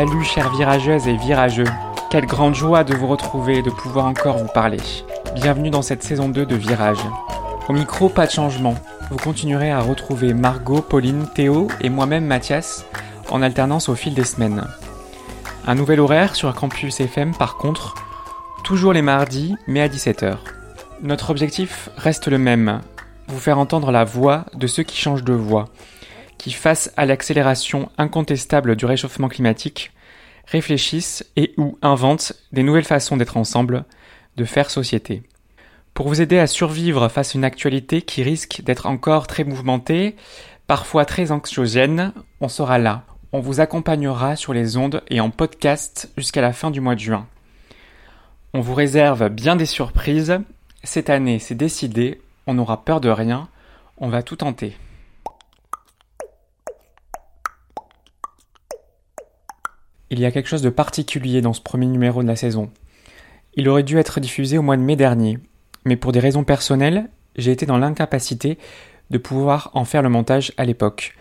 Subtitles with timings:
[0.00, 1.66] Salut chères virageuses et virageux.
[2.08, 4.78] Quelle grande joie de vous retrouver et de pouvoir encore vous parler.
[5.34, 7.04] Bienvenue dans cette saison 2 de Virage.
[7.68, 8.76] Au micro, pas de changement.
[9.10, 12.86] Vous continuerez à retrouver Margot, Pauline, Théo et moi-même Mathias
[13.28, 14.64] en alternance au fil des semaines.
[15.66, 17.94] Un nouvel horaire sur Campus FM par contre,
[18.64, 20.38] toujours les mardis mais à 17h.
[21.02, 22.80] Notre objectif reste le même,
[23.28, 25.66] vous faire entendre la voix de ceux qui changent de voix,
[26.40, 29.92] qui face à l'accélération incontestable du réchauffement climatique,
[30.46, 33.84] réfléchissent et ou inventent des nouvelles façons d'être ensemble,
[34.38, 35.22] de faire société.
[35.92, 40.16] Pour vous aider à survivre face à une actualité qui risque d'être encore très mouvementée,
[40.66, 43.04] parfois très anxiogène, on sera là.
[43.32, 47.00] On vous accompagnera sur les ondes et en podcast jusqu'à la fin du mois de
[47.00, 47.26] juin.
[48.54, 50.40] On vous réserve bien des surprises.
[50.84, 53.48] Cette année, c'est décidé, on n'aura peur de rien,
[53.98, 54.74] on va tout tenter.
[60.10, 62.70] Il y a quelque chose de particulier dans ce premier numéro de la saison.
[63.54, 65.38] Il aurait dû être diffusé au mois de mai dernier,
[65.84, 68.58] mais pour des raisons personnelles, j'ai été dans l'incapacité
[69.10, 71.14] de pouvoir en faire le montage à l'époque.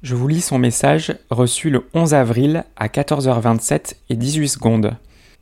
[0.04, 4.98] Je vous lis son message reçu le 11 avril à 14h27 et 18 secondes.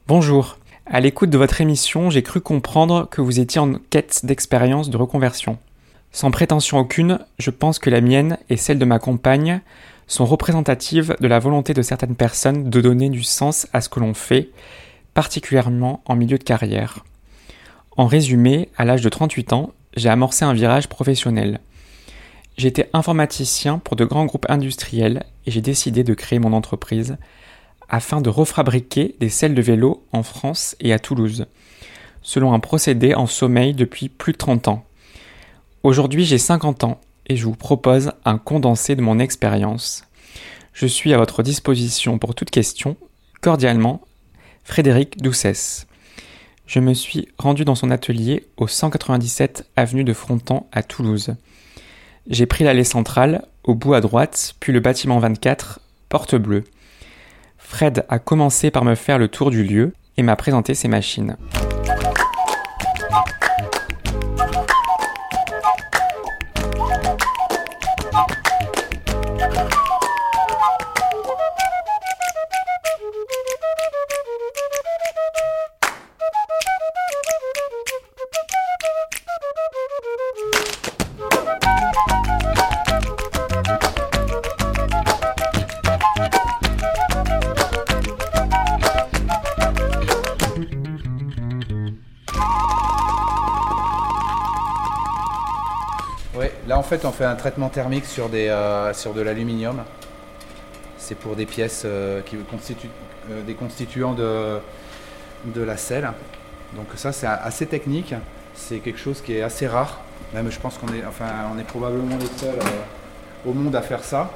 [0.08, 0.60] Bonjour.
[0.86, 4.98] À l'écoute de votre émission, j'ai cru comprendre que vous étiez en quête d'expérience de
[4.98, 5.58] reconversion.
[6.12, 9.62] Sans prétention aucune, je pense que la mienne et celle de ma compagne
[10.06, 14.00] sont représentatives de la volonté de certaines personnes de donner du sens à ce que
[14.00, 14.52] l'on fait,
[15.16, 17.04] particulièrement en milieu de carrière.
[17.98, 21.62] En résumé, à l'âge de 38 ans, j'ai amorcé un virage professionnel.
[22.58, 27.18] J'étais informaticien pour de grands groupes industriels et j'ai décidé de créer mon entreprise
[27.90, 31.46] afin de refabriquer des selles de vélo en France et à Toulouse,
[32.22, 34.86] selon un procédé en sommeil depuis plus de 30 ans.
[35.84, 40.04] Aujourd'hui j'ai 50 ans et je vous propose un condensé de mon expérience.
[40.74, 42.96] Je suis à votre disposition pour toute question.
[43.42, 44.02] Cordialement,
[44.64, 45.86] Frédéric Doucès.
[46.66, 51.36] Je me suis rendu dans son atelier au 197 avenue de Fronton à Toulouse.
[52.28, 56.64] J'ai pris l'allée centrale, au bout à droite, puis le bâtiment 24, porte bleue.
[57.58, 61.38] Fred a commencé par me faire le tour du lieu et m'a présenté ses machines.
[96.68, 99.84] Là en fait on fait un traitement thermique sur, euh, de l'aluminium.
[100.98, 102.90] C'est pour des pièces euh, qui constituent
[103.32, 104.60] euh, des constituants de,
[105.56, 106.12] la selle.
[106.74, 108.14] Donc ça c'est assez technique,
[108.56, 110.00] c'est quelque chose qui est assez rare.
[110.34, 111.04] Même je pense qu'on est,
[111.54, 112.60] on est probablement les seuls
[113.46, 114.32] au monde à faire ça.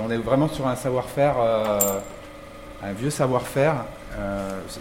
[0.00, 1.36] On est vraiment sur un savoir-faire,
[2.82, 3.84] un vieux savoir-faire.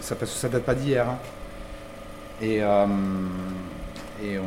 [0.01, 1.07] ça, ça date pas d'hier.
[1.09, 1.17] hein.
[2.41, 4.45] Et on,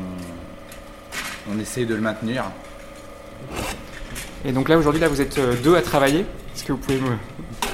[1.54, 2.44] on essaye de le maintenir.
[4.44, 6.20] Et donc là aujourd'hui là vous êtes euh, deux à travailler.
[6.54, 7.10] Est-ce que vous pouvez me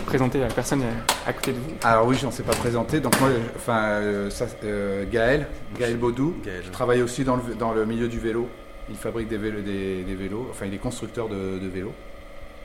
[0.06, 0.82] présenter la personne
[1.26, 1.70] à côté de vous?
[1.82, 3.00] Alors oui, je ne sais pas présenté.
[3.00, 5.46] Donc moi, enfin, euh, ça, euh, Gaël,
[5.78, 6.34] Gaël Baudou,
[6.64, 8.48] je travaille aussi dans le, dans le milieu du vélo.
[8.88, 10.46] Il fabrique des vélos, des, des vélos.
[10.50, 11.92] enfin il est constructeur de, de vélos,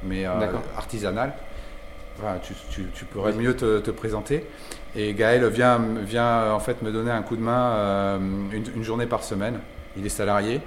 [0.03, 0.31] mais euh,
[0.77, 1.33] artisanal.
[2.43, 4.45] Tu, tu- tu pourrais mieux te, te présenter.
[4.95, 8.19] Et Gaël vient, vient en fait me donner un coup de main euh,
[8.51, 9.59] une, une journée par semaine.
[9.97, 10.61] Il est salarié.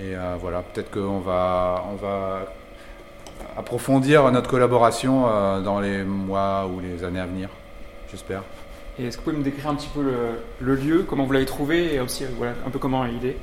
[0.00, 2.46] Et euh, voilà, peut-être qu'on va, on va
[3.56, 7.48] approfondir notre collaboration euh, dans les mois ou les années à venir,
[8.10, 8.42] j'espère.
[8.98, 10.14] Et est-ce que vous pouvez me décrire un petit peu le,
[10.60, 13.36] le lieu, comment vous l'avez trouvé et aussi voilà, un peu comment il est?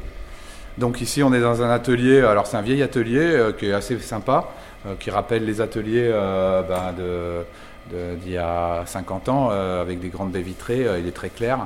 [0.78, 2.20] Donc ici, on est dans un atelier.
[2.22, 4.50] Alors c'est un vieil atelier euh, qui est assez sympa,
[4.86, 9.82] euh, qui rappelle les ateliers euh, ben, de, de- d'il y a 50 ans, euh,
[9.82, 10.86] avec des grandes baies vitrées.
[10.86, 11.60] euh, il est très clair.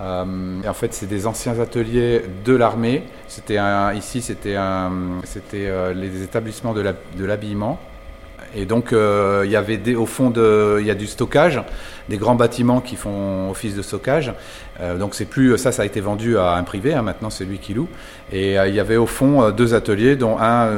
[0.00, 3.04] Euh, en fait, c'est des anciens ateliers de l'armée.
[3.28, 3.58] C'était
[3.94, 7.80] ici, c'était euh, les établissements de, l'habillement.
[8.54, 10.32] Et donc, euh, il y avait au fond
[10.78, 11.60] il y a du stockage,
[12.08, 14.32] des grands bâtiments qui font office de stockage.
[14.98, 16.94] Donc, c'est plus ça, ça a été vendu à un privé.
[16.94, 17.88] hein, maintenant, c'est lui qui loue.
[18.32, 20.70] Et il y avait au fond deux ateliers, dont un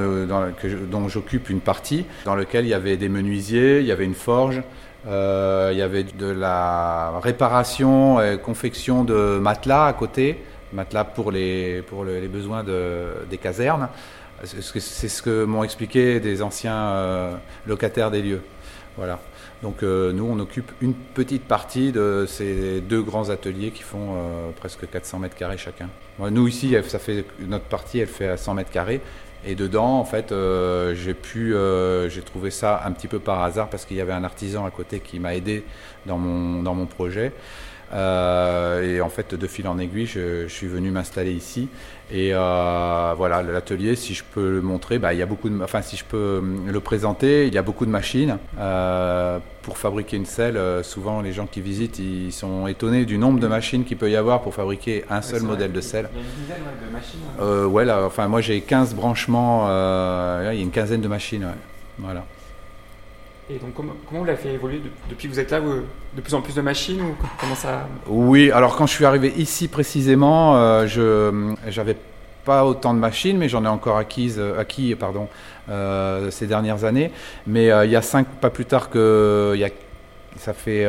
[0.91, 4.15] dont j'occupe une partie, dans lequel il y avait des menuisiers, il y avait une
[4.15, 4.62] forge,
[5.06, 10.43] euh, il y avait de la réparation et confection de matelas à côté,
[10.73, 13.89] matelas pour les, pour le- les besoins de, des casernes.
[14.45, 14.61] C'est
[15.09, 17.35] ce que, m'ont expliqué des anciens euh,
[17.67, 18.43] locataires des lieux.
[18.97, 19.19] Voilà.
[19.62, 24.15] Donc euh, nous, on occupe une petite partie de ces deux grands ateliers qui font
[24.61, 25.89] presque 400 mètres carrés chacun.
[26.21, 29.01] Nous ici, ça fait notre partie, elle fait à 100 mètres carrés.
[29.44, 33.43] Et dedans, en fait, euh, j'ai pu, euh, j'ai trouvé ça un petit peu par
[33.43, 35.64] hasard parce qu'il y avait un artisan à côté qui m'a aidé
[36.06, 37.32] dans mon projet.
[37.93, 41.69] Euh, et en fait, de fil en aiguille, je suis venu m'installer ici.
[42.10, 45.62] Et euh, voilà, l'atelier, si je peux le montrer, bah, il y a beaucoup de,
[45.62, 48.38] enfin, si je peux le présenter, il y a beaucoup de machines.
[48.58, 53.19] Euh, pour fabriquer une selle, euh, souvent les gens qui visitent, ils sont étonnés du
[53.19, 56.08] nombre de machines qu'il peut y avoir pour fabriquer un seul modèle de selle.
[56.14, 57.20] Il y a une dizaine de machines.
[57.38, 57.43] hein.
[57.43, 61.08] Euh, ouais, là, enfin, moi j'ai 15 branchements, euh, il y a une quinzaine de
[61.08, 61.44] machines.
[61.44, 61.50] ouais.
[61.99, 62.25] Voilà.
[63.50, 66.21] Et donc, comment, comment vous l'avez fait évoluer de- depuis que vous êtes là De
[66.21, 67.89] plus en plus de machines ou comment ça?
[68.06, 71.97] Oui, alors quand je suis arrivé ici précisément, euh, je j'avais
[72.45, 75.29] pas autant de machines, mais j'en ai encore acquises, euh, acquis pardon,
[75.71, 77.11] euh, ces dernières années.
[77.47, 79.71] Mais il y a cinq, pas plus tard que il y a,
[80.39, 80.87] ça fait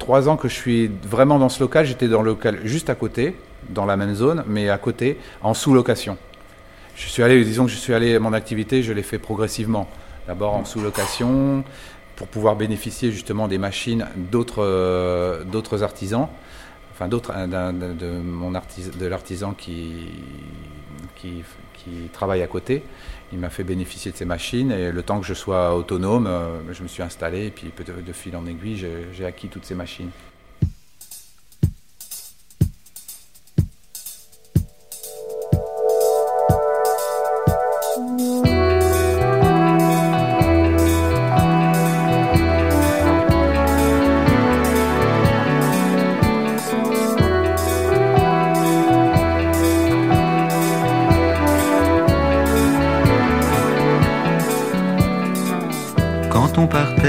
[0.00, 1.86] trois ans que je suis vraiment dans ce local.
[1.86, 3.36] J'étais dans le local juste à côté,
[3.68, 6.18] dans la même zone, mais à côté, en sous-location.
[6.96, 9.88] Je suis allé, disons que je suis allé, mon activité, je l'ai fait progressivement.
[10.26, 11.62] D'abord en sous-location,
[12.16, 16.28] pour pouvoir bénéficier justement des machines d'autres euh, artisans,
[16.92, 20.08] enfin d'autres euh, de, de mon artis- de l'artisan qui,
[22.12, 22.82] travaille à côté.
[23.32, 26.60] Il m'a fait bénéficier de ces machines et le temps que je sois autonome, euh,
[26.72, 29.74] je me suis installé et puis de, de fil en aiguille, j'ai acquis toutes ces
[29.74, 30.10] machines.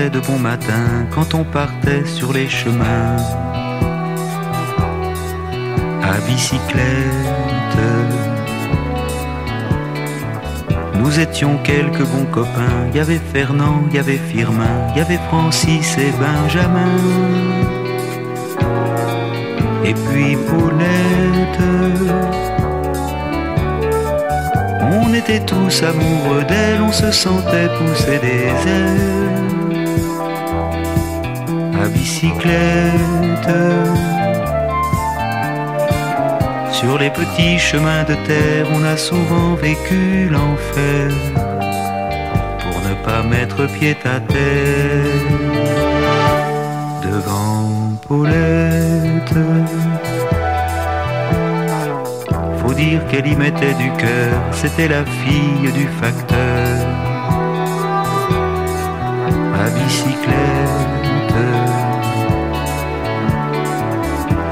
[0.09, 3.18] De bon matin, quand on partait sur les chemins,
[6.04, 6.83] à bicyclette,
[10.95, 12.88] nous étions quelques bons copains.
[12.92, 16.98] Il y avait Fernand, il y avait Firmin, il y avait Francis et Benjamin.
[19.83, 21.62] Et puis Paulette.
[24.89, 29.66] On était tous amoureux d'elle, on se sentait pousser des ailes
[31.87, 33.56] à bicyclette.
[36.71, 41.11] Sur les petits chemins de terre, on a souvent vécu l'enfer
[42.61, 45.27] pour ne pas mettre pied à terre
[47.03, 49.39] devant Paulette.
[52.59, 56.77] Faut dire qu'elle y mettait du cœur, c'était la fille du facteur
[59.63, 60.86] à bicyclette.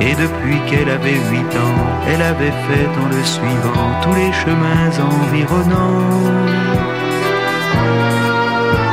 [0.07, 4.91] Et depuis qu'elle avait huit ans, elle avait fait dans le suivant tous les chemins
[5.13, 6.21] environnants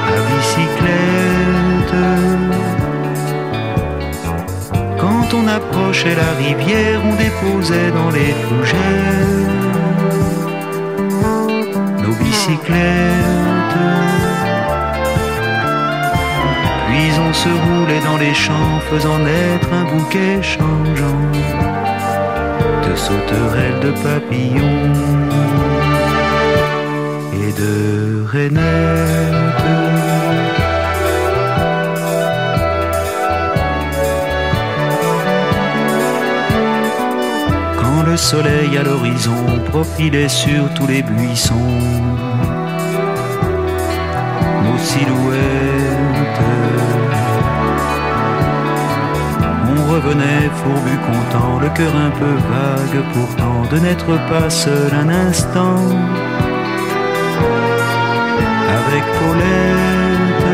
[0.09, 1.97] à bicyclette.
[4.99, 9.52] Quand on approchait la rivière, on déposait dans les fougères
[12.02, 14.31] nos bicyclettes.
[16.92, 21.22] Puis on se roulait dans les champs, faisant naître un bouquet changeant
[22.87, 24.92] de sauterelles, de papillons
[27.32, 28.61] et de rainettes.
[37.80, 41.72] Quand le soleil à l'horizon profilait sur tous les buissons
[44.62, 44.78] nos
[49.92, 55.84] revenait fourbu content, le cœur un peu vague pourtant, de n'être pas seul un instant.
[58.78, 60.44] Avec Paulette,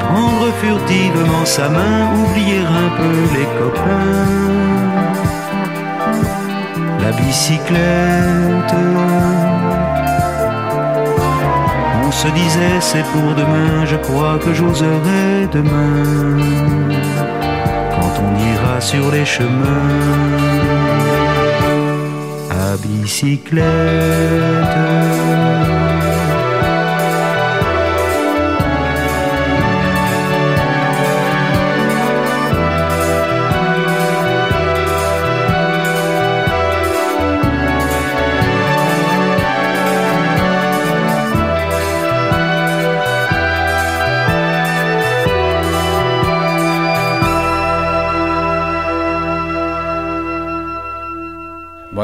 [0.00, 4.52] prendre furtivement sa main, oublier un peu les copains.
[7.02, 8.74] La bicyclette
[12.12, 16.36] se disait c'est pour demain, je crois que j'oserai demain
[17.94, 19.88] quand on ira sur les chemins
[22.50, 23.62] à bicyclette.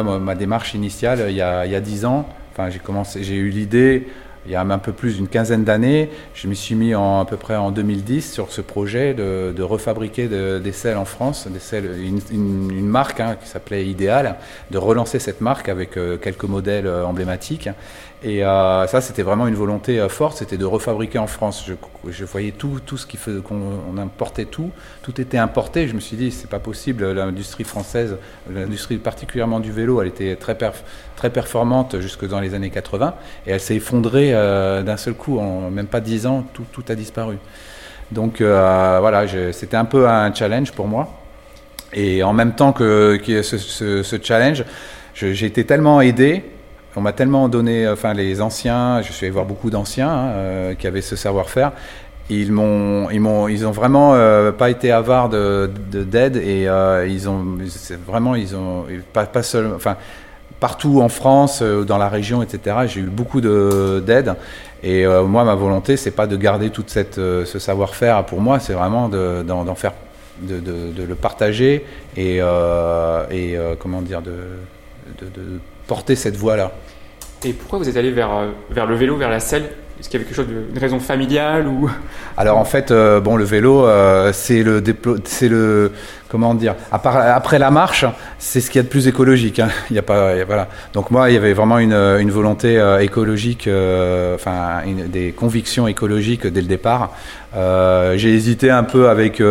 [0.02, 4.06] Ma démarche initiale, il y a dix ans, enfin, j'ai commencé, j'ai eu l'idée
[4.48, 6.08] il y a un peu plus d'une quinzaine d'années.
[6.34, 10.72] Je me suis mis à peu près en 2010 sur ce projet de, refabriquer des
[10.72, 11.46] selles en France,
[12.32, 14.36] une, marque hein, qui s'appelait Idéal,
[14.70, 17.68] de relancer cette marque avec euh, quelques modèles euh, emblématiques.
[18.24, 21.64] Et euh, ça, c'était vraiment une volonté forte, c'était de refabriquer en France.
[22.08, 24.70] Je, voyais tout, tout ce qu'on importait tout,
[25.02, 25.86] tout était importé.
[25.86, 27.12] Je me suis dit, c'est pas possible.
[27.12, 28.16] L'industrie française,
[28.52, 30.56] l'industrie particulièrement du vélo, elle était très,
[31.18, 33.14] très performante jusque dans les années 80,
[33.46, 36.94] et elle s'est effondrée euh, d'un seul coup, en même pas dix ans, tout, a
[36.94, 37.38] disparu.
[38.10, 41.08] Donc euh, voilà, c'était un peu un challenge pour moi.
[41.92, 44.64] Et en même temps que, ce, challenge,
[45.14, 46.44] j'ai été tellement aidé,
[46.96, 50.74] on m'a tellement donné, enfin les anciens, je suis allé voir beaucoup d'anciens hein, euh,
[50.74, 51.72] qui avaient ce savoir-faire.
[52.30, 54.12] Ils m'ont, ils m'ont, ils ont vraiment
[54.58, 56.64] pas été avares de, d'aide et
[57.08, 57.56] ils ont,
[58.06, 59.40] vraiment, ils ont pas, pas
[59.74, 59.96] enfin
[60.60, 62.76] partout en France, euh, dans la région, etc.
[62.86, 64.34] J'ai eu beaucoup d'aide.
[64.82, 66.84] Et euh, moi, ma volonté, c'est pas de garder tout
[67.18, 69.92] euh, ce savoir-faire pour moi, c'est vraiment d'en faire,
[70.40, 70.60] de,
[70.96, 71.84] le partager
[72.16, 74.32] et, et comment dire, de,
[75.88, 76.70] porter cette voie-là.
[77.44, 79.70] Et pourquoi vous êtes allé vers, vers le vélo, vers la selle?
[79.98, 81.90] Est-ce qu'il y avait quelque chose d'une raison familiale ou
[82.36, 85.92] Alors en fait, euh, bon, le vélo, euh, c'est le
[86.28, 88.04] comment dire après la marche,
[88.38, 89.58] c'est ce qu'il y a de plus écologique.
[89.58, 89.70] Hein.
[89.90, 90.68] Il y a pas, voilà.
[90.92, 93.68] Donc moi, il y avait vraiment une, une volonté euh, écologique,
[94.34, 97.10] enfin des convictions écologiques dès le départ.
[97.54, 99.42] j'ai hésité un peu avec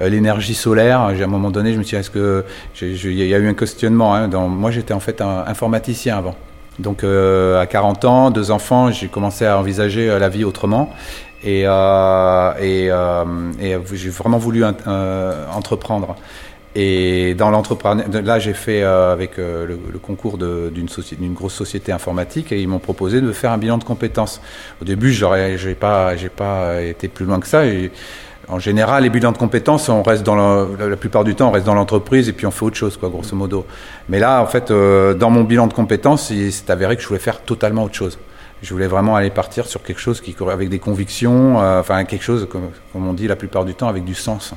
[0.00, 1.00] l'énergie solaire.
[1.02, 2.44] À un moment donné, je me suis dit, est-ce que
[2.82, 4.14] il y a eu un questionnement.
[4.14, 6.34] Hein, moi, j'étais en fait un informaticien avant.
[6.78, 10.94] Donc euh, à 40 ans, deux enfants, j'ai commencé à envisager euh, la vie autrement.
[11.44, 16.16] Et, euh, et, j'ai vraiment voulu entreprendre.
[16.74, 22.60] Et dans l'entrepreneuriat, là, j'ai fait avec le, concours d'une d'une grosse société informatique et
[22.60, 24.40] ils m'ont proposé de faire un bilan de compétences.
[24.82, 27.66] Au début, j'aurais, j'ai pas, pas été plus loin que ça.
[27.66, 27.92] Et,
[28.48, 31.66] en général, les bilans de compétences, on reste dans la, plupart du temps, on reste
[31.66, 33.66] dans l'entreprise et puis on fait autre chose, quoi, grosso modo.
[34.08, 37.08] Mais là, en fait, euh, dans mon bilan de compétences, il s'est avéré que je
[37.08, 38.18] voulais faire totalement autre chose.
[38.62, 42.24] Je voulais vraiment aller partir sur quelque chose qui avec des convictions, euh, enfin quelque
[42.24, 44.54] chose, comme, on dit la plupart du temps, avec du sens.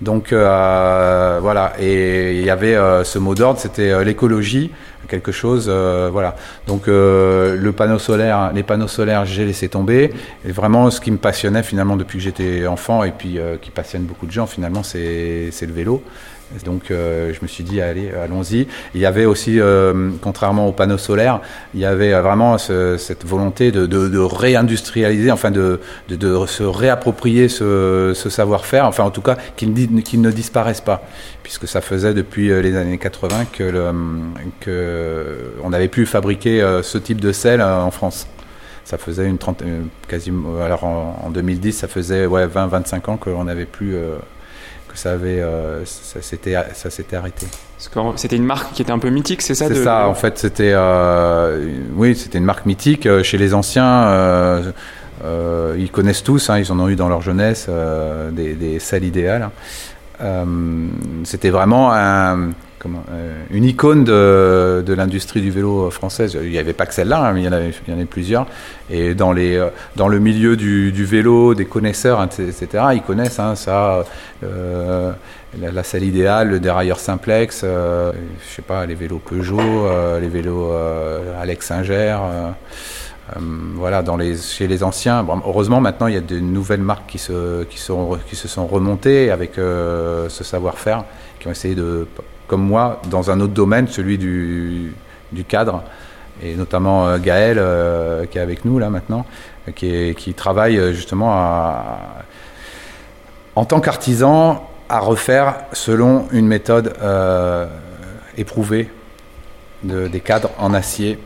[0.00, 4.70] Donc euh, voilà, et il y avait euh, ce mot d'ordre, c'était euh, l'écologie,
[5.08, 6.34] quelque chose, voilà.
[6.66, 10.12] Donc le panneau solaire, les panneaux solaires, j'ai laissé tomber.
[10.46, 14.04] Et vraiment, ce qui me passionnait finalement depuis que j'étais enfant et puis qui passionne
[14.04, 16.02] beaucoup de gens, finalement, c'est le vélo.
[16.64, 18.66] Donc euh, je me suis dit, allez, allons-y.
[18.94, 21.40] Il y avait aussi, euh, contrairement aux panneaux solaires,
[21.74, 25.80] il y avait vraiment cette volonté de, réindustrialiser, enfin de,
[26.46, 31.02] se réapproprier ce, savoir-faire, enfin en tout cas qu'il ne disparaisse pas,
[31.42, 33.92] puisque ça faisait depuis euh, les années 80 que,
[34.60, 38.26] que on n'avait plus fabriqué ce type de sel en France
[38.84, 43.64] ça faisait une trentaine, quasiment, alors en, 2010, ça faisait ouais, 20-25 ans qu'on n'avait
[43.64, 43.96] plus
[44.94, 47.46] ça avait, euh, ça s'était, ça s'était arrêté.
[48.16, 50.72] C'était une marque qui était un peu mythique, c'est ça C'est ça, en fait, c'était,
[50.74, 54.62] euh, oui, c'était une marque mythique euh, chez les anciens.
[55.76, 57.68] ils connaissent tous, hein, ils en ont eu dans leur jeunesse
[58.32, 59.50] des, des salles idéales.
[61.24, 62.50] c'était vraiment un,
[62.86, 66.38] euh, une icône de, l'industrie du vélo française.
[66.40, 68.46] Il n'y avait pas que celle-là, hein, mais il y, en avait, plusieurs.
[68.90, 73.54] Et dans, les, euh, dans le milieu du, vélo, des connaisseurs, etc., ils connaissent hein,
[73.54, 74.04] ça,
[74.42, 75.12] euh,
[75.60, 78.12] la, salle idéale, le dérailleur simplex, je
[78.54, 79.88] sais pas, les vélos Peugeot,
[80.20, 80.72] les vélos
[81.40, 82.16] Alex Singer.
[83.30, 83.40] Euh,
[83.74, 87.18] voilà, dans les, chez les anciens, heureusement maintenant il y a de nouvelles marques qui
[87.18, 91.04] se, qui sont, qui se sont remontées avec euh, ce savoir-faire,
[91.40, 92.06] qui ont essayé de,
[92.46, 94.92] comme moi, dans un autre domaine, celui du,
[95.32, 95.82] du cadre,
[96.42, 99.24] et notamment euh, Gaël euh, qui est avec nous là maintenant,
[99.74, 101.98] qui, est- qui travaille euh, justement à,
[103.56, 107.66] en tant qu'artisan à refaire selon une méthode euh,
[108.36, 108.90] éprouvée
[109.82, 111.18] de, des cadres en acier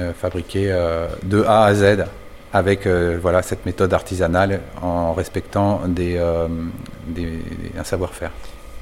[0.00, 2.04] euh, fabriqués euh, de A à Z
[2.52, 6.48] avec euh, voilà, cette méthode artisanale en respectant euh,
[7.06, 7.38] des-
[7.78, 8.30] un savoir-faire.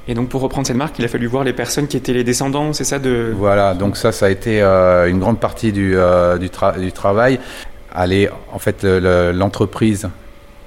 [0.08, 2.22] Et donc pour reprendre cette marque, il a fallu voir les personnes qui étaient les
[2.24, 2.98] descendants, c'est ça.
[3.34, 6.92] Voilà, donc ça, ça a été euh, une grande partie du, euh, du, tra- du
[6.92, 7.40] travail.
[7.92, 10.08] Aller, en fait, le- le- l'entreprise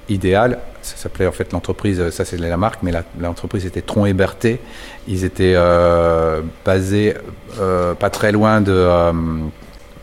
[0.08, 4.58] idéale, ça s'appelait en fait l'entreprise, ça c'est la marque, mais l'entreprise était Tron et.
[5.08, 7.14] Ils étaient euh, basés
[7.98, 8.88] pas très loin de,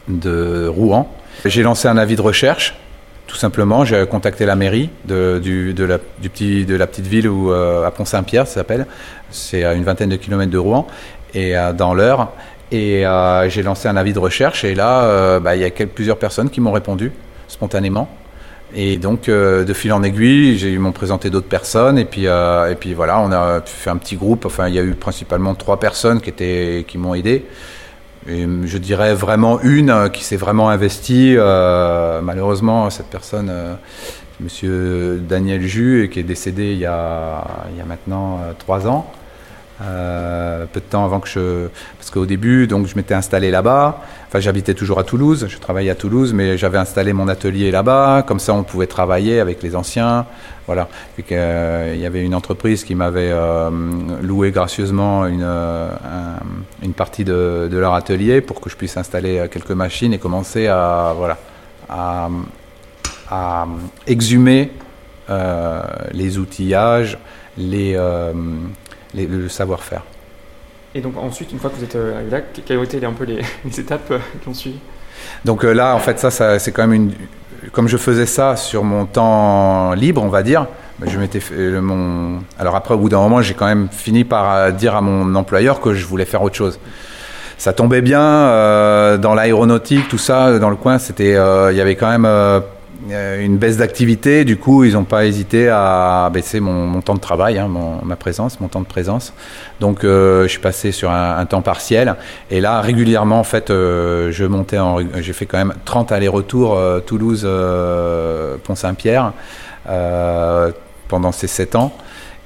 [0.07, 1.11] de Rouen.
[1.45, 2.75] J'ai lancé un avis de recherche,
[3.27, 3.85] tout simplement.
[3.85, 7.51] J'ai contacté la mairie de, du, de, la, du petit, de la petite ville où,
[7.51, 8.87] euh, à Pont-Saint-Pierre, ça s'appelle.
[9.29, 10.87] C'est à une vingtaine de kilomètres de Rouen,
[11.33, 12.31] et euh, dans l'heure.
[12.71, 15.69] Et euh, j'ai lancé un avis de recherche, et là, euh, bah, il y a
[15.69, 17.11] quel- plusieurs personnes qui m'ont répondu
[17.47, 18.09] spontanément.
[18.75, 22.69] Et donc, euh, de fil en aiguille, ils m'ont présenté d'autres personnes, et puis, euh,
[22.69, 24.45] et puis voilà, on a fait un petit groupe.
[24.45, 27.45] Enfin, il y a eu principalement trois personnes qui, étaient, qui m'ont aidé.
[28.27, 31.35] Et je dirais vraiment une euh, qui s'est vraiment investie.
[31.37, 33.75] euh, malheureusement, cette personne, euh,
[34.41, 37.43] Monsieur Daniel Jus, qui est décédé il y a,
[37.87, 39.11] maintenant trois ans.
[39.79, 41.67] Euh, peu de temps avant que je,
[41.99, 44.01] parce qu'au début, donc je m'étais installé là-bas.
[44.27, 45.45] Enfin, j'habitais toujours à Toulouse.
[45.47, 48.23] Je travaillais à Toulouse, mais j'avais installé mon atelier là-bas.
[48.27, 50.25] Comme ça, on pouvait travailler avec les anciens.
[50.65, 50.89] Voilà.
[51.31, 53.69] Euh, il y avait une entreprise qui m'avait euh,
[54.21, 56.39] loué gracieusement une, un-
[56.81, 61.13] une partie de, leur atelier pour que je puisse installer quelques machines et commencer à,
[61.15, 61.37] voilà,
[61.87, 62.29] à,
[64.07, 64.71] exhumer
[66.11, 67.17] les outillages,
[67.57, 67.95] les,
[69.17, 70.03] les- le savoir-faire.
[70.95, 73.05] Et donc ensuite, une fois que vous êtes euh, arrivé là, que- quelles ont été
[73.05, 74.79] un peu les, les étapes euh, qui ont suivi?
[75.45, 77.11] Donc euh, là, en fait, ça, ça c'est quand même une.
[77.71, 80.67] Comme je faisais ça sur mon temps libre, on va dire,
[80.99, 81.41] ben, je m'étais
[81.81, 82.39] mon.
[82.59, 85.81] Alors après, au bout d'un moment, j'ai quand même fini par dire à mon employeur
[85.81, 86.79] que je voulais faire autre chose.
[87.57, 91.81] Ça tombait bien euh, dans l'aéronautique, tout ça, dans le coin, c'était, euh, il y
[91.81, 92.59] avait quand même euh,
[93.11, 94.45] une baisse d'activité.
[94.45, 98.15] Du coup, ils n'ont pas hésité à baisser mon, temps de travail, hein, mon- ma
[98.15, 99.33] présence, mon temps de présence.
[99.79, 102.15] Donc, euh, je suis passé sur un, temps partiel.
[102.51, 104.77] Et là, régulièrement, en fait, euh, je montais
[105.19, 109.33] j'ai fait quand même 30 allers-retours euh, Toulouse, euh, Pont-Saint-Pierre
[109.89, 110.71] euh,
[111.07, 111.93] pendant ces 7 ans.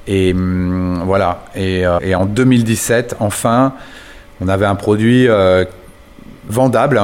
[0.07, 1.43] Et hum, voilà.
[1.55, 3.73] Et, euh, en 2017, enfin,
[4.41, 5.65] on avait un produit euh,
[6.47, 7.01] vendable.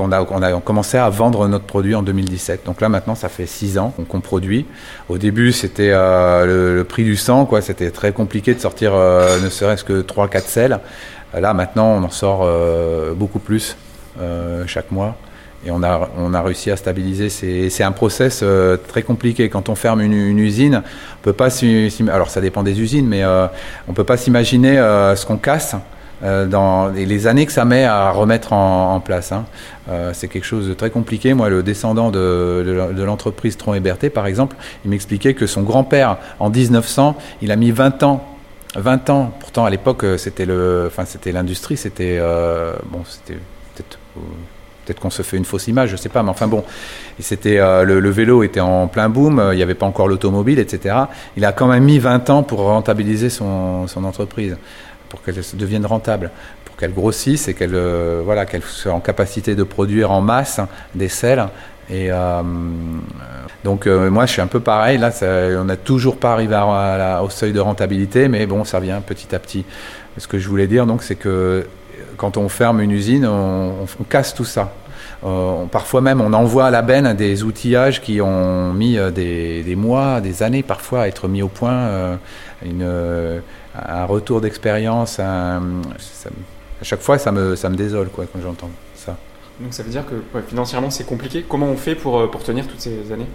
[0.00, 2.64] On a, commencé à vendre notre produit en 2017.
[2.64, 4.66] Donc là, maintenant, ça fait 6 ans qu'on produit.
[5.08, 7.60] Au début, c'était euh, le, prix du sang, quoi.
[7.60, 10.80] C'était très compliqué de sortir euh, ne serait-ce que 3-4 selles.
[11.38, 13.76] Là, maintenant, on en sort euh, beaucoup plus
[14.66, 15.16] chaque mois.
[15.64, 17.28] Et on a, réussi à stabiliser.
[17.28, 18.42] C'est un process
[18.88, 19.48] très compliqué.
[19.48, 20.82] Quand on ferme une, usine,
[21.18, 21.48] on peut pas
[22.10, 23.22] alors ça dépend des usines, mais
[23.88, 25.76] on peut pas s'imaginer ce qu'on casse
[26.22, 29.32] euh, et les années que ça met à remettre en, place.
[29.32, 29.44] hein.
[29.88, 31.34] Euh, c'est quelque chose de très compliqué.
[31.34, 36.18] Moi, le descendant de, l'entreprise Tron et Berthet, par exemple, il m'expliquait que son grand-père,
[36.38, 38.24] en 1900, il a mis 20 ans
[38.76, 39.32] 20 ans.
[39.40, 40.46] Pourtant, à l'époque, euh, c'était
[41.32, 43.38] l'industrie, c'était, euh, bon, c'était
[43.74, 44.20] peut-être, euh,
[45.00, 46.64] qu'on se fait une fausse image, je sais pas, mais enfin bon,
[47.20, 50.58] c'était, euh, le, vélo était en plein boom, euh, il n'y avait pas encore l'automobile,
[50.58, 50.96] etc.
[51.36, 54.56] Il a quand même mis 20 ans pour rentabiliser son entreprise,
[55.10, 56.30] pour qu'elle se devienne rentable,
[56.64, 60.60] pour qu'elle grossisse et qu'elle, euh, voilà, qu'elle soit en capacité de produire en masse
[60.94, 61.46] des selles.
[61.90, 62.42] Et euh,
[63.64, 65.10] donc euh, moi je suis un peu pareil, là
[65.60, 66.56] on n'a toujours pas arrivé
[67.22, 69.64] au seuil de rentabilité, mais bon ça vient petit à petit.
[70.16, 71.66] Ce que je voulais dire donc c'est que
[72.16, 74.72] quand on ferme une usine, on casse tout ça.
[75.22, 79.62] Euh, parfois même on envoie à la benne des outillages qui ont mis euh, des,
[79.62, 82.16] des mois, des années parfois à être mis au point, euh,
[82.64, 83.40] une, euh,
[83.74, 85.20] un retour d'expérience.
[85.20, 85.60] à
[86.82, 89.14] chaque fois ça me, ça me désole quoi, quand j'entends ça.
[89.60, 91.44] Donc ça veut dire que ouais, financièrement c'est compliqué.
[91.46, 93.28] Comment on fait pour, pour tenir toutes ces années?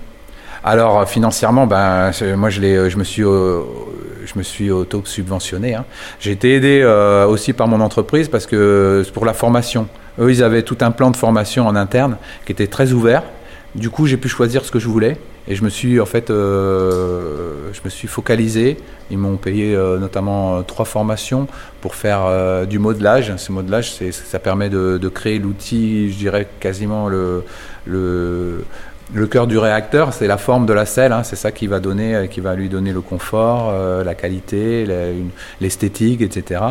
[0.63, 3.23] Alors financièrement, ben moi je je me suis,
[4.25, 5.75] je me suis auto subventionné.
[5.75, 5.85] Hein.
[6.19, 9.87] J'ai été aidé euh, aussi par mon entreprise parce que c'est pour la formation.
[10.19, 13.23] Eux, ils avaient tout un plan de formation en interne qui était très ouvert.
[13.75, 15.17] Du coup, j'ai pu choisir ce que je voulais
[15.49, 18.77] Et je me suis en fait, euh, je me suis focalisé.
[19.11, 21.47] Ils m'ont payé euh, notamment euh, trois formations
[21.81, 23.35] pour faire euh, du modelage.
[23.35, 27.43] Ce modelage, ça permet de, de créer l'outil, je dirais quasiment le,
[27.85, 28.63] le,
[29.13, 31.11] le cœur du réacteur, c'est la forme de la selle.
[31.11, 31.23] hein.
[31.23, 34.87] c'est ça qui va donner, euh, qui va lui donner le confort, euh, la qualité,
[35.61, 36.61] l'esthétique, etc.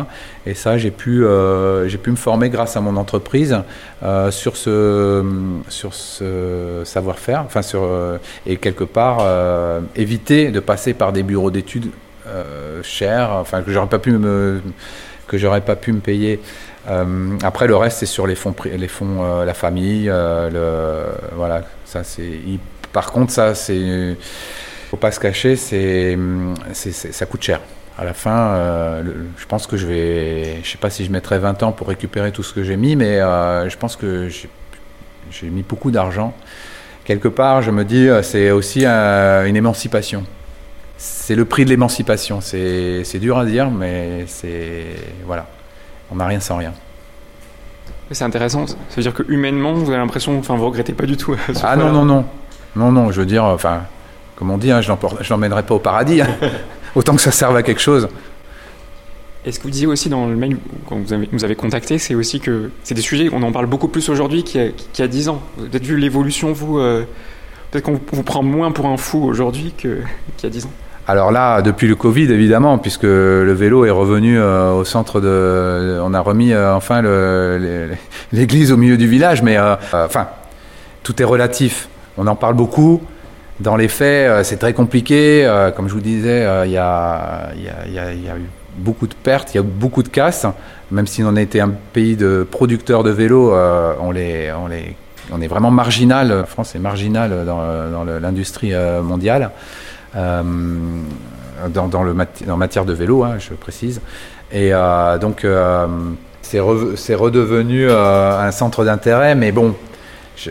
[0.45, 3.57] Et ça, j'ai pu, euh, pu me former grâce à mon entreprise
[4.03, 5.23] euh, sur ce,
[5.69, 7.87] sur ce savoir-faire, enfin sur
[8.45, 9.25] et quelque part
[9.95, 11.89] éviter de passer par des bureaux d'études
[12.83, 14.61] chers, enfin que j'aurais pas pu me
[15.27, 16.39] que j'aurais pas pu me payer.
[16.87, 21.63] Euh, après le reste c'est sur les fonds, les fonds, euh, la famille, euh, voilà,
[21.85, 22.39] ça c'est.
[22.93, 24.15] Par contre ça c'est,
[24.89, 26.17] faut pas se cacher, c'est,
[26.73, 27.59] ça coûte cher.
[27.97, 29.01] À la fin,
[29.37, 32.31] je pense que je vais, je sais pas si je mettrai 20 ans pour récupérer
[32.33, 36.33] tout ce que j'ai mis, mais je pense que j'ai, mis beaucoup d'argent.
[37.05, 40.23] Quelque part, je me dis, c'est aussi une émancipation.
[40.97, 42.41] C'est le prix de l'émancipation.
[42.41, 44.85] C'est dur à dire, mais c'est
[45.25, 45.47] voilà,
[46.11, 46.73] on n'a rien sans rien.
[48.11, 48.67] C'est intéressant.
[48.67, 51.35] Ça veut dire que humainement, vous avez l'impression, enfin, vous regrettez pas du tout.
[51.53, 52.25] ce Ah non non non
[52.75, 53.83] non non, je veux dire, enfin,
[54.35, 54.91] comme on dit, hein, je
[55.29, 56.21] l'emmènerai pas au paradis.
[56.21, 56.27] hein.
[56.95, 58.07] Autant que ça serve à quelque chose.
[59.45, 60.57] Et ce que vous disiez aussi dans le mail,
[60.89, 63.65] quand vous avez, nous avez contacté, c'est aussi que c'est des sujets, on en parle
[63.67, 65.41] beaucoup plus aujourd'hui qu'il y, a- qu'il y a 10 ans.
[65.55, 67.05] Vous avez peut-être vu l'évolution, vous, euh,
[67.71, 69.99] peut-être qu'on vous- prend moins pour un fou aujourd'hui qu'il
[70.43, 70.71] y a 10 ans.
[71.07, 75.99] Alors là, depuis le Covid, évidemment, puisque le vélo est revenu euh, au centre de,
[76.03, 77.03] on a remis euh, enfin
[78.31, 80.27] l'église au milieu du village, mais euh, enfin,
[81.03, 81.89] tout est relatif.
[82.17, 83.03] On en parle beaucoup.
[83.59, 85.47] Dans les faits, c'est très compliqué.
[85.75, 89.65] Comme je vous disais, il y, a, eu beaucoup de pertes, il y a eu
[89.65, 90.45] beaucoup de casses.
[90.91, 93.53] Même si on a un pays de producteurs de vélos,
[94.01, 96.29] on, est vraiment marginal.
[96.29, 99.51] La France est marginale dans, l'industrie mondiale.
[100.15, 100.43] Euh,
[101.69, 104.01] dans, le mat- en matière de vélo, hein, je précise.
[104.51, 105.87] Et euh, donc, euh,
[106.41, 109.73] c'est re- redevenu un centre d'intérêt, mais bon,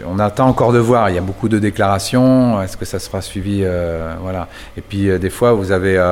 [0.06, 1.10] on attend encore de voir.
[1.10, 2.60] Il y a beaucoup de déclarations.
[2.62, 3.64] Est-ce que ça sera suivi
[4.22, 4.48] Voilà.
[4.76, 6.02] Et puis, des fois, vous avez,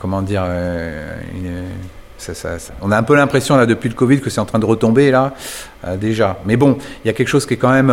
[0.00, 0.44] comment dire,
[2.80, 5.10] on a un peu l'impression là depuis le Covid que c'est en train de retomber
[5.10, 5.32] là
[5.96, 6.38] déjà.
[6.46, 7.88] Mais bon, il y a quelque chose qui est quand même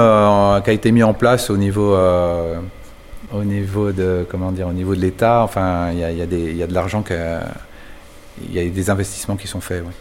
[0.63, 1.95] qui a été mis en place au niveau
[3.33, 5.41] au niveau de comment dire au niveau de l'État.
[5.43, 7.03] Enfin, il y a, y a y a de l'argent
[8.43, 9.83] il y a des investissements qui sont faits.
[9.85, 9.93] oui.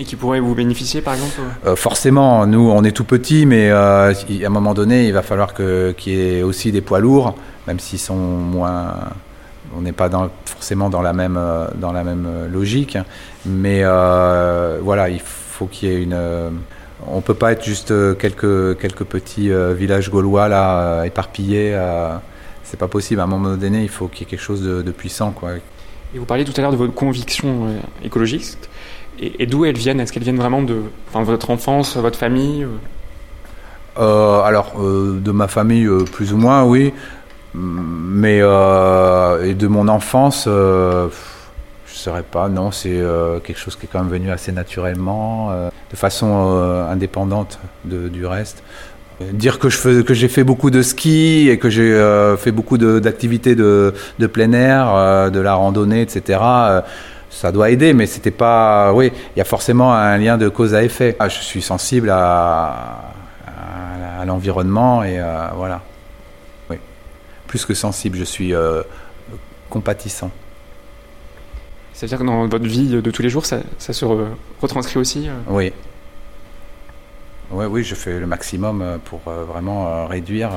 [0.00, 3.70] Et qui pourrait vous bénéficier, par exemple Euh, forcément, nous, on est tout petit, mais
[3.70, 6.98] euh, à un moment donné, il va falloir que- qu'il y ait aussi des poids
[7.00, 7.34] lourds,
[7.66, 8.94] même s'ils sont moins.
[9.76, 12.96] On n'est pas dans- forcément dans la même, euh, dans la même logique,
[13.46, 16.16] mais euh, voilà, il faut qu'il y ait une.
[17.06, 21.76] on peut pas être juste quelques, quelques petits villages gaulois là, éparpillés.
[22.64, 23.20] C'est pas possible.
[23.20, 25.52] À un moment donné, il faut qu'il y ait quelque chose de, de puissant, quoi.
[26.14, 28.68] Et vous parliez tout à l'heure de vos convictions euh, écologistes.
[29.18, 30.00] Et, et d'où elles viennent?
[30.00, 32.68] Est-ce qu'elles viennent vraiment de enfin, votre enfance, votre famille euh?
[33.98, 36.92] Euh, alors, euh, de ma famille, euh, plus ou moins, oui.
[37.54, 41.10] Mais et de mon enfance, je ne
[41.86, 42.48] saurais pas.
[42.48, 43.02] Non, c'est
[43.44, 45.50] quelque chose qui est quand même venu assez naturellement,
[45.90, 48.62] de façon indépendante de- du reste.
[49.32, 52.52] Dire que je fais- que j'ai fait beaucoup de ski et que j'ai euh, fait
[52.52, 56.40] beaucoup d'activités de, de plein air, euh, de la randonnée, etc.
[56.42, 56.80] euh,
[57.30, 58.92] ça doit aider, mais c'était pas.
[58.92, 61.16] Oui, il y a forcément un lien de cause à effet.
[61.18, 63.12] Ah, je suis sensible à,
[63.46, 65.18] à, à l'environnement et
[65.56, 65.80] voilà.
[66.68, 66.76] Oui.
[67.46, 68.52] Plus que sensible, je suis
[69.70, 70.30] compatissant.
[71.94, 74.26] C'est-à-dire que dans votre vie de tous les jours, ça, ça se re-
[74.60, 75.72] retranscrit aussi Oui.
[77.52, 80.50] Oui, oui, je fais le maximum euh, pour euh, vraiment euh, réduire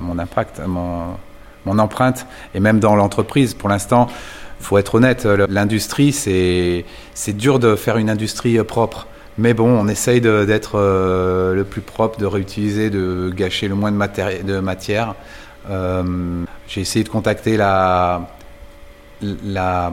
[0.00, 1.16] mon impact, mon,
[1.64, 3.54] mon empreinte, et même dans l'entreprise.
[3.54, 4.08] Pour l'instant,
[4.60, 9.06] faut être honnête, l'industrie, c'est c'est dur de faire une industrie propre.
[9.38, 13.96] Mais bon, on essaye d'être le plus propre, de réutiliser, de gâcher le moins de,
[13.96, 15.14] matéri- de matière.
[16.66, 18.22] J'ai essayé de contacter la,
[19.44, 19.90] la, euh,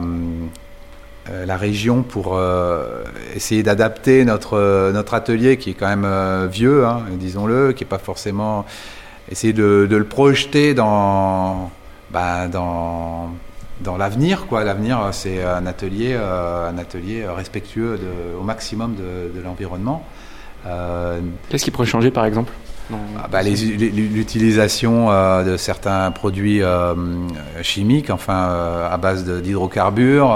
[1.46, 3.02] la région pour euh,
[3.34, 7.84] essayer d'adapter notre, euh, notre atelier qui est quand même euh, vieux, hein, disons-le, qui
[7.84, 8.64] n'est pas forcément.
[9.30, 11.70] essayer de, le projeter dans,
[12.10, 13.30] bah, dans,
[13.80, 14.46] dans l'avenir.
[14.46, 14.64] quoi.
[14.64, 17.98] L'avenir, c'est un atelier, euh, un atelier respectueux
[18.38, 20.04] au maximum de, l'environnement.
[20.66, 22.52] Euh, Qu'est-ce qui pourrait changer, par exemple?
[22.92, 26.94] Ah bah, L'utilisation euh, de certains produits euh,
[27.62, 30.28] chimiques, enfin euh, à base d'hydrocarbures,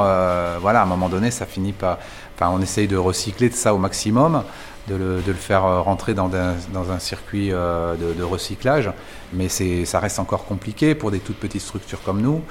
[0.61, 1.99] voilà, à un moment donné, ça finit par.
[2.35, 4.43] Enfin, on essaye de recycler de ça au maximum.
[4.89, 8.91] de le, faire rentrer dans un, dans un circuit de, de recyclage,
[9.33, 12.43] mais ça reste encore compliqué pour des toutes petites structures comme nous,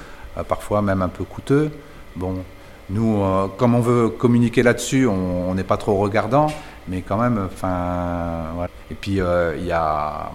[0.48, 1.72] parfois même un peu coûteux.
[2.16, 2.44] Bon,
[2.90, 6.48] nous, euh, comme on veut communiquer là-dessus, on n'est pas trop regardant,
[6.88, 8.70] mais quand même, enfin, voilà.
[8.90, 10.32] Et puis euh, il y a,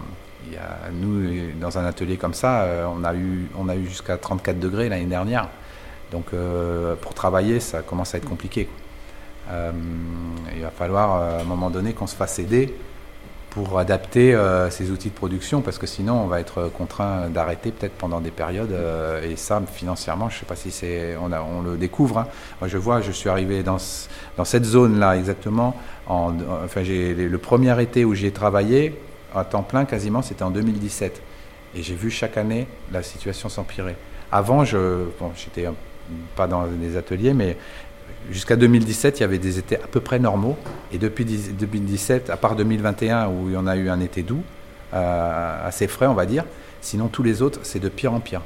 [0.93, 4.61] nous, dans un atelier comme ça, euh, on a eu, on a eu jusqu'à 34
[4.61, 5.49] degrés l'année dernière.
[6.13, 6.27] Donc
[7.01, 8.69] pour travailler, ça commence à être compliqué.
[9.51, 12.73] il va falloir à un moment donné qu'on se fasse aider
[13.55, 17.71] pour adapter euh, ces outils de production, parce que sinon on va être contraint d'arrêter
[17.71, 18.73] peut-être pendant des périodes.
[18.73, 22.19] euh, et ça, financièrement, je ne sais pas si c'est, on, on le découvre.
[22.19, 22.27] hein.
[22.61, 23.77] Moi, je vois, je suis arrivé dans,
[24.37, 25.77] dans cette zone-là exactement.
[26.09, 28.99] En, enfin, le premier été où j'ai travaillé
[29.35, 31.23] à temps plein, quasiment, c'était en 2017.
[31.77, 33.95] Et j'ai vu chaque année la situation s'empirer.
[34.33, 35.31] Avant, je, bon,
[36.37, 37.57] pas dans des ateliers, mais
[38.31, 40.57] jusqu'à 2017, il y avait des étés à peu près normaux.
[40.93, 44.23] Et depuis 10 2017, à part 2021 où il y en a eu un été
[44.23, 44.43] doux,
[44.95, 46.45] euh, assez frais, on va dire,
[46.81, 48.43] sinon tous les autres, c'est de pire en pire.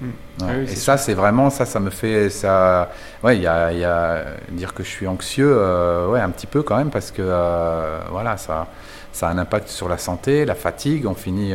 [0.00, 0.06] Mm.
[0.06, 0.12] Ouais.
[0.42, 2.90] Ah oui, et ça, c'est vraiment ça, ça me fait ça.
[3.22, 6.30] Ouais, il y a, il y a- dire que je suis anxieux, euh, ouais, un
[6.30, 8.66] petit peu quand même, parce que euh, voilà, ça,
[9.12, 11.06] ça a un impact sur la santé, la fatigue.
[11.06, 11.52] On finit,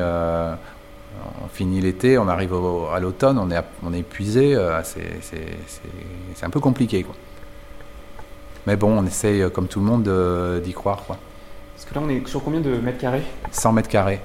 [1.43, 4.56] on finit l'été, on arrive au- à l'automne, on est, on est épuisé.
[4.56, 7.15] euh, c'est, un peu compliqué, quoi.
[8.65, 11.17] Mais bon, on essaye, euh, comme tout le monde, de- d'y croire, quoi.
[11.75, 13.23] Parce que là, on est sur combien de mètres carrés?
[13.51, 14.19] 100 mètres carrés.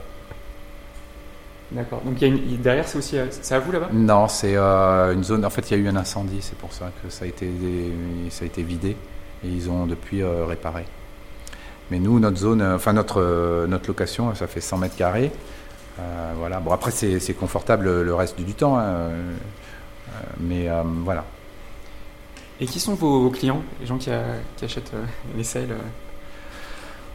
[1.71, 2.03] D'accord.
[2.05, 3.17] Donc il y a une- derrière, c'est aussi.
[3.17, 3.89] euh, C'est à vous là-bas?
[3.93, 5.45] Non, c'est euh, une zone.
[5.45, 7.49] En fait, il y a eu un incendie, c'est pour ça que ça a été,
[8.31, 8.91] ça a été vidé
[9.43, 10.85] et ils ont depuis réparé.
[11.91, 15.31] Mais nous, notre zone, enfin notre, notre location, ça fait 100 mètres carrés.
[15.99, 16.61] Euh, voilà.
[16.61, 19.33] Bon, après, c'est confortable le- reste du temps, hein, euh,
[20.41, 21.25] mais euh, voilà.
[22.61, 23.63] Et qui sont vos, vos clients?
[23.81, 24.23] Les gens qui, a-
[24.57, 24.93] qui achètent
[25.37, 25.75] les selles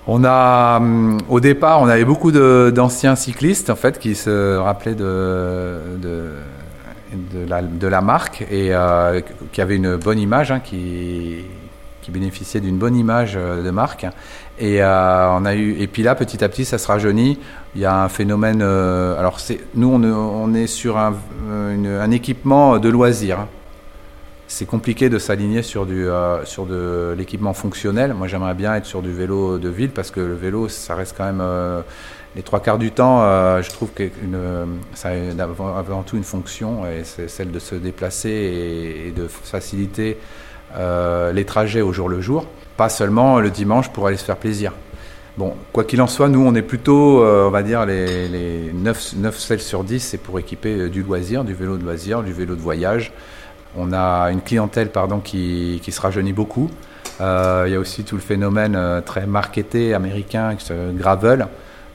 [0.08, 4.96] On a, hum, au départ, on avait beaucoup d'anciens cyclistes en fait qui se rappelaient
[4.96, 6.32] de, de,
[7.34, 11.44] de la, de la marque et euh, qui avaient une bonne image, hein, qui,
[12.02, 14.06] qui bénéficiaient d'une bonne image de marque.
[14.60, 17.38] Et euh, on a eu, et puis là, petit à petit, ça se rajeunit.
[17.78, 18.62] Il y a un phénomène.
[18.64, 21.14] euh, alors, c'est, nous, on, on est sur un,
[21.48, 23.46] euh, équipement de loisirs.
[24.48, 28.16] C'est compliqué de s'aligner sur, du, euh, sur de l'équipement fonctionnel.
[28.16, 31.14] Moi, j'aimerais bien être sur du vélo de ville parce que le vélo, ça reste
[31.16, 31.82] quand même euh,
[32.36, 33.20] les trois quarts du temps.
[33.22, 37.60] euh, je trouve que euh, ça a avant, tout une fonction et c'est celle de
[37.60, 40.18] se déplacer et, de faciliter
[40.76, 42.48] euh, les trajets au jour le jour.
[42.76, 44.74] Pas seulement le dimanche pour aller se faire plaisir.
[45.38, 48.72] Bon, quoi qu'il en soit, nous, on est plutôt, euh, on va dire, les, les
[48.74, 52.24] 9, 9 selles sur 10, c'est pour équiper euh, du loisir, du vélo de loisir,
[52.24, 53.14] du vélo de voyage.
[53.78, 56.72] On a une clientèle pardon, qui, qui se rajeunit beaucoup.
[57.22, 60.58] Euh, il y a aussi tout le phénomène très marketé américain,
[60.96, 61.48] gravel,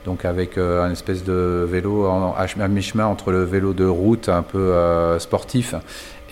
[0.05, 4.73] donc avec un espèce de vélo à, mi-chemin entre le vélo de route un peu
[5.19, 5.75] sportif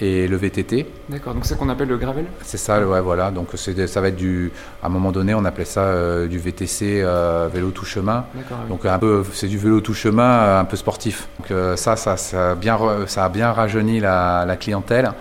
[0.01, 0.85] et le VTT.
[1.09, 1.33] D'accord.
[1.33, 2.25] Donc c'est qu'on appelle le gravel?
[2.41, 3.31] C'est ça, ouais, voilà.
[3.31, 4.51] Donc ça va être du.
[4.83, 8.25] À un moment donné, on appelait ça euh, du VTC, euh, vélo tout chemin.
[8.35, 8.57] D'accord.
[8.63, 8.69] oui.
[8.69, 11.27] Donc un peu, c'est du vélo tout chemin, euh, un peu sportif.
[11.39, 15.11] Donc euh, ça, ça, ça a bien, ça a bien rajeuni la, la clientèle.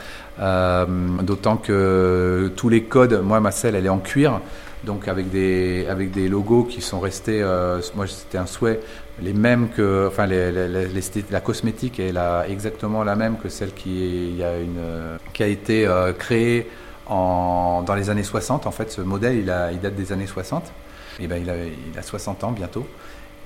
[1.22, 4.40] D'autant que tous les codes, moi ma selle, elle est en cuir,
[4.84, 7.42] donc avec des, avec des logos qui sont restés.
[7.42, 8.80] euh, moi, c'était un souhait,
[9.22, 12.14] les mêmes que, enfin, la cosmétique est
[12.48, 16.68] exactement la même que celle qui, a été euh, créée
[17.08, 18.66] dans les années 60.
[18.66, 20.72] En fait, ce modèle, il, date des années 60.
[21.20, 22.86] Et ben, il a, il a 60 ans bientôt.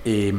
[0.06, 0.32] Et,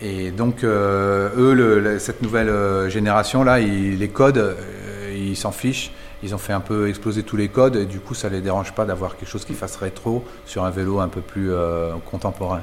[0.00, 4.56] et donc, euh, eux, cette nouvelle euh, génération-là, les codes,
[5.12, 5.92] ils s'en fichent.
[6.22, 8.74] Ils ont fait un peu exploser tous les codes et du coup, ça les dérange
[8.74, 11.50] pas d'avoir quelque chose qui fasse rétro sur un vélo un peu plus
[12.10, 12.60] contemporain.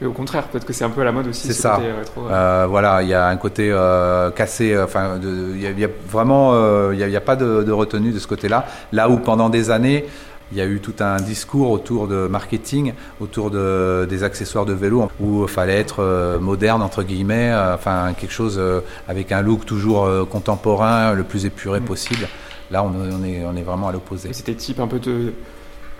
[0.00, 1.46] Mais au contraire, peut-être que c'est un peu à la mode aussi.
[1.48, 1.76] C'est ce ça.
[1.76, 2.28] côté rétro, ouais.
[2.32, 4.72] Euh, voilà, il y a un côté euh, cassé.
[4.72, 7.62] euh, Enfin, il y, a- il y a vraiment, euh, il n'y a, pas de,
[7.64, 8.66] de retenue de ce côté-là.
[8.92, 10.06] Là où pendant des années,
[10.52, 14.72] il y a eu tout un discours autour de marketing, autour de, des accessoires de
[14.72, 19.30] vélo, où il fallait être euh, moderne entre guillemets, euh, enfin quelque chose euh, avec
[19.32, 21.84] un look toujours euh, contemporain, le plus épuré Mm.
[21.84, 22.28] possible.
[22.70, 24.30] Là, on, on est, on est vraiment à l'opposé.
[24.32, 25.32] C'était type un peu de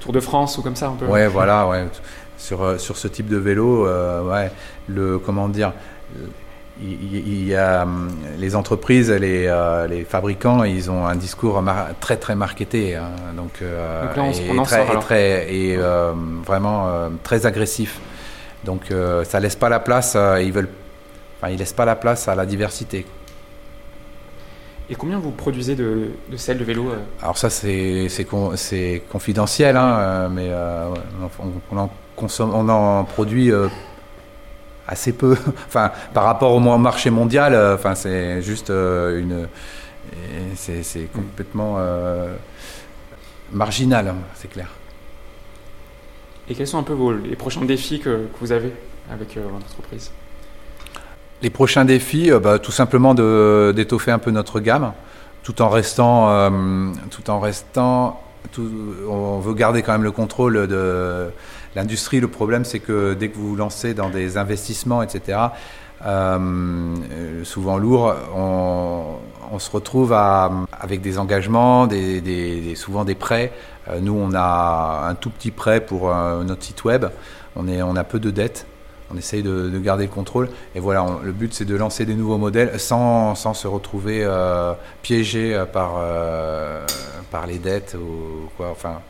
[0.01, 1.07] Tour de France ou comme ça un peu.
[1.07, 1.85] Ouais, voilà, ouais.
[2.39, 4.51] Sur, euh, sur ce type de vélo, euh, ouais,
[4.89, 5.73] le, comment dire,
[6.17, 6.27] euh,
[6.81, 11.61] il, y a hum, les entreprises, les, euh, les fabricants, ils ont un discours
[12.01, 14.91] très très marketé, hein, donc, euh, Donc là, on- et on en très, sort, et
[14.91, 15.05] alors.
[15.05, 16.13] très- et euh,
[16.47, 16.89] vraiment
[17.25, 17.99] très agressif.
[18.65, 18.93] Donc
[19.25, 20.69] ça laisse pas la place, ils veulent,
[21.41, 23.05] enfin ils laissent pas la place à la diversité.
[24.91, 26.91] Et combien vous produisez de, de selles de vélo
[27.23, 30.51] Alors ça, c'est c'est con- c'est confidentiel, hein, mais
[31.41, 33.69] on, on en consomme, on en produit euh,
[34.87, 35.37] assez peu.
[35.67, 39.49] enfin, par rapport au marché mondial, euh, enfin, c'est juste euh, une,
[40.55, 41.79] c'est complètement
[43.53, 44.69] marginal, hein, c'est clair.
[46.49, 48.73] Et quels sont un peu vos, les prochains défis que, que vous avez
[49.13, 50.11] avec euh, votre entreprise?
[51.43, 54.93] Les prochains défis, euh, bah, tout simplement d'étoffer un peu notre gamme,
[55.43, 56.51] tout en restant, euh,
[57.11, 58.71] tout en restant, tout-
[59.09, 61.29] on veut garder quand même le contrôle de
[61.75, 62.21] l'industrie.
[62.21, 65.39] Le problème, c'est que dès que vous vous lancez dans des investissements, etc.,
[66.07, 71.89] euh, souvent lourds, on, se retrouve avec des engagements,
[72.77, 73.53] souvent des prêts.
[73.89, 77.07] Euh, nous, on a un tout petit prêt pour euh, notre site web.
[77.57, 78.67] On, a peu de dettes.
[79.13, 80.49] On essaye de, de garder le contrôle.
[80.77, 84.25] Et voilà, le but, c'est de lancer des nouveaux modèles sans, se retrouver
[85.03, 85.95] piégé par,
[87.33, 87.97] par les dettes.
[87.99, 88.69] Ou quoi.
[88.71, 89.01] Enfin,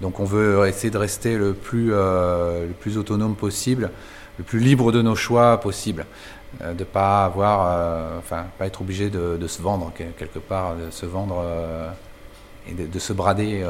[0.00, 3.90] donc, on veut essayer de rester le plus, euh, le plus autonome possible,
[4.38, 6.06] le plus libre de nos choix possible.
[6.62, 10.76] Euh, de pas avoir, euh, enfin, pas être obligé de, se vendre quel- quelque part,
[10.76, 11.44] de se vendre
[12.68, 13.64] et de, se brader.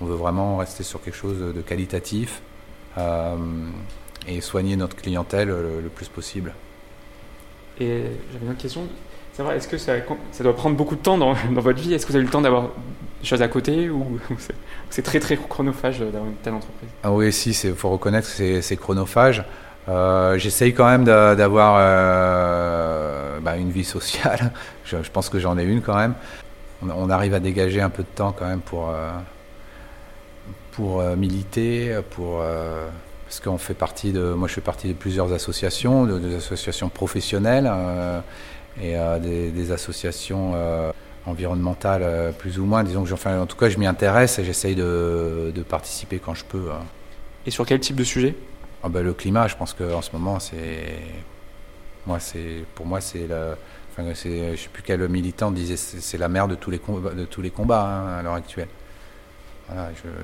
[0.00, 2.42] on veut vraiment rester sur quelque chose de qualitatif
[4.26, 6.54] et soigner notre clientèle le, le plus possible.
[7.80, 8.88] Et j'avais une autre question.
[9.36, 9.94] Savoir, est-ce que ça,
[10.40, 11.92] doit prendre beaucoup de temps dans, votre vie?
[11.92, 12.68] Est-ce que vous avez eu le temps d'avoir
[13.20, 14.54] des choses à côté ou, c'est,
[14.90, 16.88] c'est très très chronophage d'avoir une telle entreprise?
[17.02, 19.44] Ah oui, si, il faut reconnaître que c'est- c'est chronophage.
[19.88, 24.52] Euh, J'essaye quand même d'a- d'avoir euh, bah, une vie sociale.
[24.84, 26.14] Je, pense que j'en ai une quand même.
[26.82, 29.10] On, arrive à dégager un peu de temps quand même pour, euh,
[30.72, 32.86] pour euh, militer, pour, euh,
[33.26, 36.88] parce qu'on fait partie de, moi je fais partie de plusieurs associations, de- des associations
[36.90, 38.20] professionnelles euh,
[38.80, 40.90] et euh, des, des associations euh,
[41.26, 42.82] environnementales euh, plus ou moins.
[42.84, 46.18] Disons que j'en fais, en tout cas je m'y intéresse et j'essaye de, de participer
[46.18, 46.70] quand je peux.
[46.72, 46.84] hein.
[47.46, 48.34] Et sur quel type de sujet?
[48.82, 50.98] Ah ben, le climat, je pense qu'en ce moment, c'est.
[52.06, 52.64] Moi, c'est.
[52.74, 53.54] Pour moi, c'est le.
[53.90, 57.10] Enfin, je sais plus quel militant disait c'est, c'est la mère de tous les combats,
[57.10, 58.68] de tous les combats hein, à l'heure actuelle.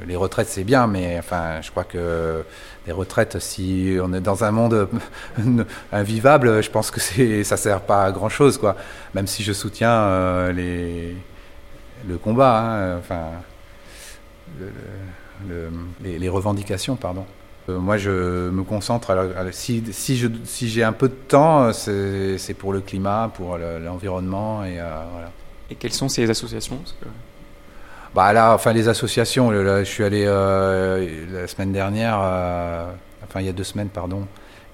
[0.06, 2.44] Les retraites, c'est bien, mais enfin, je crois que
[2.86, 4.88] les retraites, si on est dans un monde
[5.92, 7.00] invivable, je pense que
[7.42, 8.76] ça sert pas à grand chose, quoi.
[9.14, 11.12] Même si je soutiens euh,
[12.08, 13.28] le combat, hein, enfin,
[14.58, 14.66] le-
[15.48, 15.70] le-
[16.02, 17.24] le- les, revendications, pardon.
[17.68, 19.14] Euh, moi, je me concentre.
[19.14, 19.82] La- si
[20.68, 25.30] j'ai un peu de temps, c'est pour le climat, pour le- l'environnement et euh, voilà.
[25.70, 26.80] Et quelles sont ces associations?
[28.14, 29.50] Bah là, enfin les associations.
[29.50, 32.90] là, je suis allé euh, la semaine dernière, euh,
[33.24, 34.26] enfin il y a deux semaines, pardon.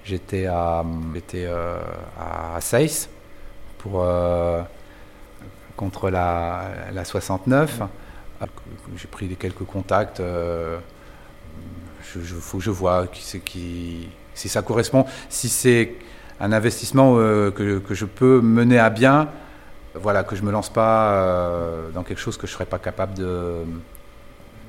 [0.03, 0.83] J'étais à
[1.45, 1.79] euh,
[2.19, 3.09] à Seyss
[3.77, 4.03] pour
[5.75, 7.81] contre la, la 69.
[8.95, 10.21] J'ai pris quelques contacts.
[12.13, 15.95] je, je- faut que je vois qui qui, si ça correspond, si c'est
[16.39, 19.29] un investissement euh, que, que je peux mener à bien.
[20.01, 23.13] Voilà, que je me lance pas euh, dans quelque chose que je serais pas capable
[23.15, 23.63] de.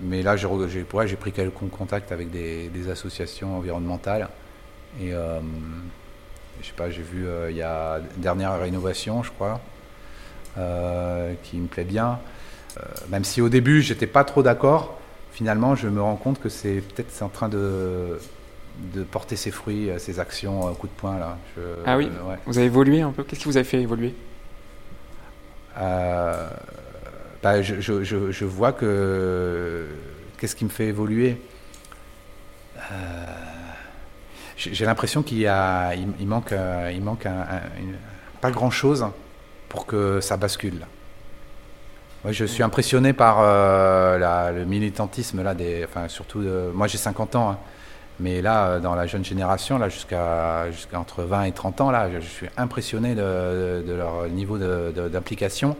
[0.02, 0.46] Mais là, j'ai
[0.92, 4.28] ouais, pris quelques contacts avec des, des associations environnementales
[5.00, 5.40] et euh,
[6.60, 9.60] je sais pas, j'ai vu euh, il y a une dernière rénovation, je crois,
[10.56, 12.18] euh, qui me plaît bien.
[13.08, 14.98] Même si au début j'étais pas trop d'accord,
[15.32, 18.20] finalement je me rends compte que c'est peut-être en train de
[18.94, 21.38] de porter ses fruits, ses actions coup de poing là.
[21.56, 22.36] Je- Ah oui ouais.
[22.46, 24.14] Vous avez évolué un peu Qu'est-ce qui vous a fait évoluer?
[25.78, 26.48] Euh,
[27.42, 29.86] bah, je, je- je- vois que
[30.38, 31.40] qu'est-ce qui me fait évoluer?
[32.76, 32.80] Euh,
[34.56, 35.38] J'ai l'impression qu'il
[35.94, 37.26] il, il manque, euh, il manque
[38.40, 39.06] pas grand-chose
[39.68, 40.86] pour que ça bascule.
[42.24, 43.38] Moi, je suis impressionné par
[44.52, 46.40] le militantisme là, des, enfin surtout,
[46.74, 47.58] moi j'ai 50 ans, hein,
[48.20, 51.90] mais là euh, dans la jeune génération, là jusqu'à jusqu'à entre 20 et 30 ans,
[51.90, 55.76] là, je, suis impressionné de, leur niveau d'implication.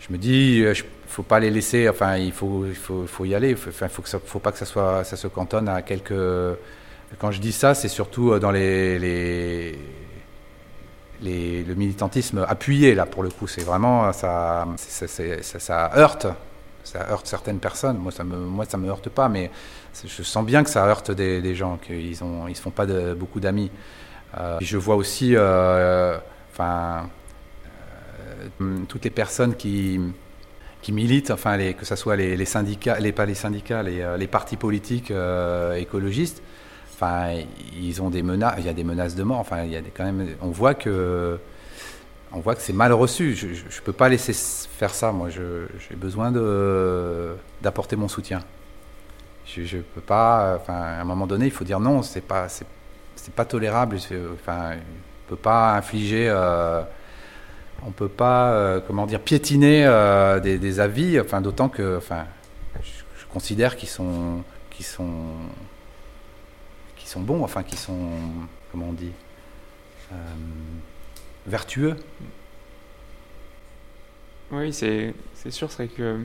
[0.00, 0.74] Je me dis, il
[1.06, 4.02] faut pas les laisser, enfin il faut, il faut, faut y aller, il enfin, faut
[4.02, 6.14] que faut pas que ça soit, ça se cantonne à quelques.
[7.18, 9.78] Quand je dis ça, c'est surtout dans les, les,
[11.62, 13.46] le militantisme appuyé là pour le coup.
[13.46, 16.26] C'est vraiment ça, ça, ça heurte,
[16.82, 17.98] ça heurte certaines personnes.
[17.98, 19.50] Moi ça me, moi ça me heurte pas, mais
[20.04, 23.70] je sens bien que ça heurte des, gens, qu'ils ils se font pas beaucoup d'amis.
[24.38, 26.18] Euh, je vois aussi, euh,
[26.60, 27.00] euh,
[28.88, 30.00] toutes les personnes qui
[30.88, 31.32] militent,
[31.78, 35.12] que ce soit les, syndicats, les pas les syndicats, les, partis politiques
[35.76, 36.42] écologistes,
[37.80, 39.44] ils ont des menaces, il y a des menaces de mort,
[40.40, 41.38] on voit que
[42.58, 43.34] c'est mal reçu.
[43.34, 45.12] Je ne peux pas laisser faire ça.
[45.12, 46.32] Moi, j'ai besoin
[47.60, 48.40] d'apporter mon soutien.
[49.54, 50.56] Je ne peux pas.
[50.60, 52.02] Enfin, à un moment donné, il faut dire non.
[52.02, 53.96] C'est pas, c'est pas tolérable.
[54.34, 56.28] Enfin, on peut pas infliger.
[56.28, 56.82] Euh,
[57.84, 61.20] on peut pas, euh, comment dire, piétiner euh, des, avis.
[61.20, 62.26] Enfin, d'autant que, enfin,
[62.82, 65.34] je, considère qu'ils sont, qu'ils sont,
[66.96, 67.42] qui sont bons.
[67.42, 68.10] Enfin, qui sont,
[68.70, 69.12] comment on dit
[71.46, 71.96] vertueux.
[74.50, 75.14] Oui, c'est
[75.50, 76.20] sûr, c'est que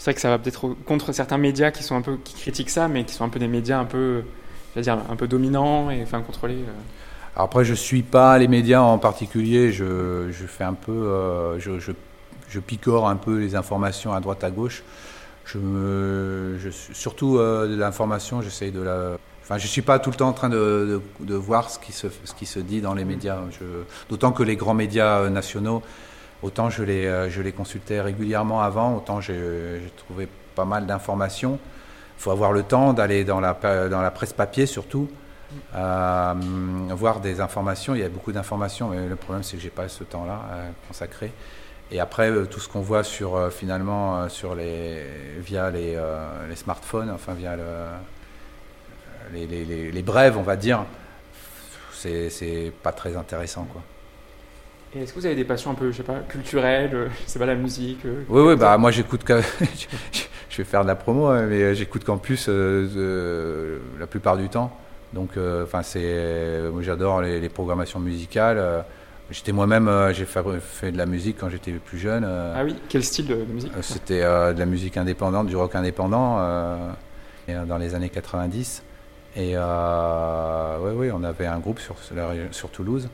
[0.00, 2.70] c'est vrai que ça va peut-être contre certains médias qui sont un peu qui critiquent
[2.70, 4.22] ça, mais qui sont un peu des médias un peu,
[4.74, 6.54] dire, un peu dominants et enfin contrôlés.
[6.54, 6.72] Euh.
[7.36, 9.72] Après, je suis pas les médias en particulier.
[9.72, 14.42] Je, je fais un peu, euh, je, je, picore un peu les informations à droite
[14.42, 14.84] à gauche.
[15.44, 19.98] Je me, je, surtout euh, de l'information, j'essaye de la Enfin, je ne suis pas
[19.98, 22.80] tout le temps en train de, de, voir ce qui, se, ce qui se dit
[22.80, 23.36] dans les médias.
[24.08, 25.82] D'autant que les grands médias nationaux,
[26.42, 31.58] autant je les, euh, je les consultais régulièrement avant, autant j'ai trouvé pas mal d'informations.
[32.18, 33.54] Il faut avoir le temps d'aller dans la,
[33.88, 35.08] dans la presse papier surtout,
[35.74, 36.34] euh,
[36.90, 37.94] voir des informations.
[37.94, 40.40] Il y a beaucoup d'informations, mais le problème c'est que j'ai pas ce temps-là
[40.86, 41.32] consacré.
[41.92, 45.02] Et après, tout ce qu'on voit sur finalement sur les,
[45.38, 45.98] via les,
[46.48, 47.64] les smartphones, enfin via le,
[49.32, 50.84] les, brèves, on va dire,
[51.92, 53.64] c'est pas très intéressant.
[53.64, 53.82] Quoi.
[54.94, 57.38] Et est-ce que vous avez des passions un peu, je sais pas, culturelles, euh, c'est
[57.38, 61.26] pas la musique euh, Oui, oui, bah moi j'écoute, je vais faire de la promo,
[61.26, 64.76] hein, mais euh, j'écoute Campus la plupart du temps.
[65.12, 65.30] Donc,
[65.62, 68.84] enfin, c'est, moi j'adore les, programmations musicales.
[69.30, 72.24] J'étais moi-même, j'ai fait, de la musique quand j'étais plus jeune.
[72.24, 73.72] ah oui, quel style de, musique?
[73.80, 76.36] C'était de la musique indépendante, du rock indépendant,
[77.48, 78.84] dans les années 90.
[79.36, 81.96] Et oui, oui, on avait un groupe sur,
[82.52, 83.08] sur Toulouse,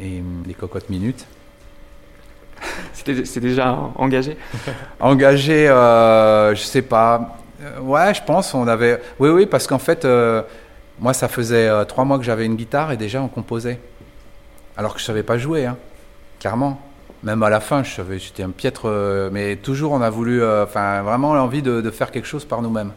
[0.00, 1.26] et les Cocottes Minutes.
[2.92, 4.36] C'était déjà engagé?
[5.00, 7.36] Engagé, euh, je sais pas.
[7.62, 8.54] Euh, ouais, je pense.
[8.54, 9.00] On avait.
[9.18, 10.42] Oui, oui, parce qu'en fait, euh,
[10.98, 13.78] moi, ça faisait trois mois que j'avais une guitare et déjà on composait.
[14.76, 15.76] Alors que je savais pas jouer, hein,
[16.40, 16.80] clairement.
[17.22, 18.88] Même à la fin, je savais, j'étais un piètre,
[19.32, 22.92] mais toujours on a voulu, enfin, vraiment l'envie de, de, faire quelque chose par nous-mêmes.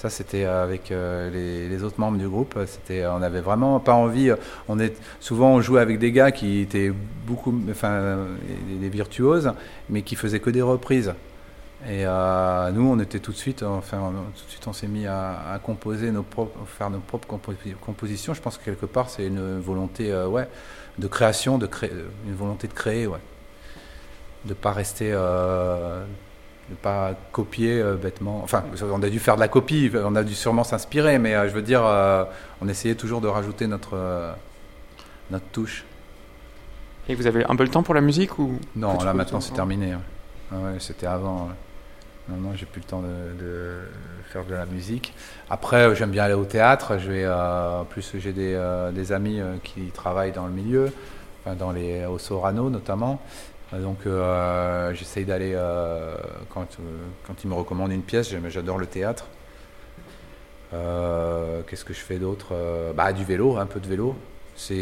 [0.00, 2.58] Ça, c'était avec euh, les, autres membres du groupe.
[2.64, 4.32] C'était, on n'avait vraiment pas envie.
[4.66, 6.90] On est souvent on jouait avec des gars qui étaient
[7.26, 8.16] beaucoup, enfin,
[8.80, 9.52] des virtuoses,
[9.90, 11.12] mais qui faisaient que des reprises.
[11.84, 15.06] Et euh, nous, on était tout de suite, enfin, tout de suite, on s'est mis
[15.06, 17.28] à, composer nos propres, faire nos propres
[17.82, 18.32] compositions.
[18.32, 20.48] Je pense que quelque part, c'est une volonté, euh, ouais,
[20.98, 21.92] de création, de créer,
[22.26, 23.20] une volonté de créer, ouais,
[24.46, 25.12] de pas rester
[26.70, 28.40] ne pas copier euh, bêtement.
[28.42, 31.48] Enfin, on a dû faire de la copie, on a dû sûrement s'inspirer, mais euh,
[31.48, 32.24] je veux dire, euh,
[32.60, 34.34] on essayait toujours de rajouter notre,
[35.30, 35.84] notre touche.
[37.08, 39.52] Et vous avez un peu le temps pour la musique ou Non, là maintenant c'est
[39.52, 39.96] terminé.
[40.52, 41.48] Ah c'était avant.
[42.28, 43.78] Non, non, j'ai plus le temps de,
[44.28, 45.12] faire de la musique.
[45.48, 46.98] Après, j'aime bien aller au théâtre.
[46.98, 50.92] Je vais, en plus, j'ai des, des, amis qui travaillent dans le milieu,
[51.58, 53.20] dans les, au Sorano notamment.
[53.78, 56.16] Donc euh, j'essaye d'aller, euh,
[56.48, 56.82] quand, euh,
[57.26, 59.26] quand ils me recommandent une pièce, j'adore le théâtre.
[60.72, 62.54] Qu'est-ce que je fais d'autre
[62.94, 64.16] bah, Du vélo, un peu de vélo.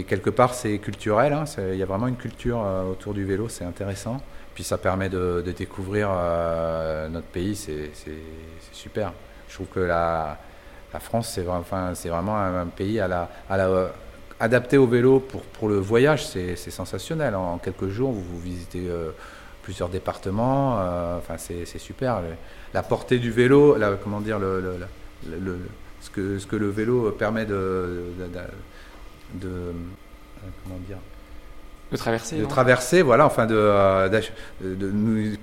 [0.07, 1.33] Quelque part, c'est culturel.
[1.33, 2.59] Hein, il y a vraiment une culture
[2.91, 4.21] autour du vélo, c'est intéressant.
[4.55, 6.11] Puis ça permet de, découvrir
[7.11, 7.91] notre pays, c'est,
[8.73, 9.13] super.
[9.49, 10.39] Je trouve que la,
[10.93, 13.91] la France, c'est vraiment un, pays à la, à la
[14.41, 17.35] adapté au vélo pour, pour le voyage, c'est sensationnel.
[17.35, 19.11] En quelques jours, vous, vous visitez euh,
[19.63, 20.79] plusieurs départements.
[20.79, 22.23] Euh, c'est super.
[22.75, 24.61] La portée du vélo, la, comment dire, le,
[25.29, 25.59] le,
[26.01, 29.73] ce, que, ce que le vélo permet de, de, de
[30.65, 30.99] comment dire,
[31.91, 32.39] de traverser.
[32.39, 35.37] De traverser, voilà, enfin de, de, de nous,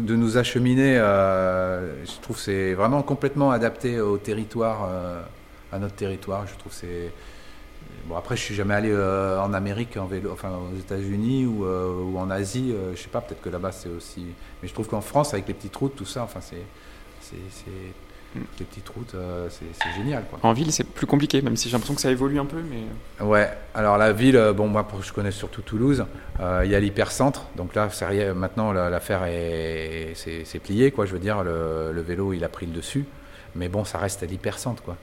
[0.00, 0.96] de nous acheminer.
[0.96, 4.88] je trouve c'est vraiment complètement adapté au territoire,
[5.70, 6.46] à notre territoire.
[6.46, 7.12] Je trouve c'est
[8.06, 11.64] Bon, après, je suis jamais allé euh, en Amérique, en vélo, enfin aux États-Unis ou,
[11.64, 12.70] euh, ou, en Asie.
[12.70, 14.26] Je euh, je sais pas, peut-être que là-bas c'est aussi.
[14.62, 16.62] Mais je trouve qu'en France, avec les petites routes, tout ça, enfin c'est,
[17.22, 17.36] c'est,
[18.34, 18.40] mm.
[18.58, 19.16] les petites routes,
[19.48, 20.24] c'est, génial.
[20.28, 20.38] Quoi.
[20.42, 23.24] En ville, c'est plus compliqué, même si j'ai l'impression que ça évolue un peu, mais.
[23.24, 23.48] Ouais.
[23.74, 26.04] Alors la ville, bon, moi, je connais surtout Toulouse.
[26.40, 27.88] Il y a l'hypercentre, donc là,
[28.34, 31.06] maintenant, l'affaire est, c'est, plié, quoi.
[31.06, 33.06] Je veux dire, le, le vélo, il a pris le dessus.
[33.56, 34.96] Mais bon, ça reste l'hypercentre, quoi.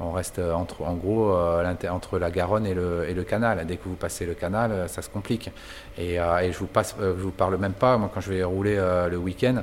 [0.00, 3.66] On reste entre, en gros euh, entre la Garonne et le, et le, canal.
[3.66, 5.50] Dès que vous passez le canal, euh, ça se complique.
[5.98, 7.98] Et, euh, et je vous passe, je vous parle même pas.
[7.98, 8.76] Moi, quand je vais rouler
[9.10, 9.62] le week-end,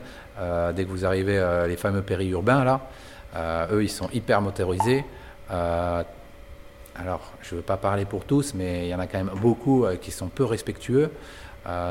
[0.74, 2.82] dès que vous arrivez les fameux périurbains là,
[3.72, 5.04] eux, ils sont hyper motorisés.
[5.50, 9.32] alors je ne veux pas parler pour tous, mais il y en a quand même
[9.42, 11.12] beaucoup qui sont peu respectueux,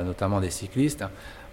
[0.04, 1.04] notamment des cyclistes.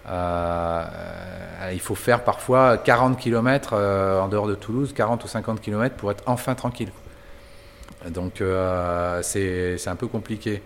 [0.06, 6.10] Il faut faire parfois 40 km en dehors de Toulouse, 40 ou 50 km pour
[6.10, 6.92] être enfin tranquille.
[8.10, 8.42] Donc
[9.22, 10.62] c'est un peu compliqué.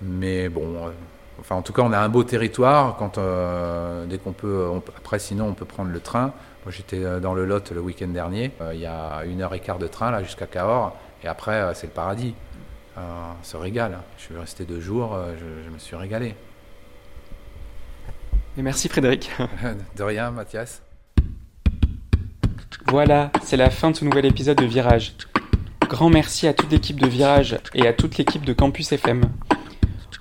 [0.00, 0.90] Mais bon,
[1.42, 2.96] Enfin, en tout cas, on a un beau territoire.
[2.96, 6.32] Quand, euh, dès qu'on peut, après, sinon, on peut prendre le train.
[6.64, 8.52] Moi, j'étais euh, dans le Lot le week-end dernier.
[8.60, 11.74] Euh, il y a une heure et quart de train là jusqu'à Cahors, et après,
[11.74, 12.34] c'est le paradis.
[12.96, 13.98] on se régale.
[14.18, 15.18] Je suis resté deux jours.
[15.38, 16.34] Je, me suis régalé.
[18.58, 19.30] Et merci Frédéric.
[19.96, 20.82] de rien, Mathias.
[22.88, 25.14] Voilà, c'est la fin de ce nouvel épisode de Virage.
[25.88, 29.22] Grand merci à toute l'équipe de Virage et à toute l'équipe de Campus FM.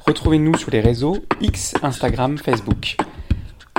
[0.06, 2.96] Retrouvez-nous sur les réseaux X, Instagram, Facebook.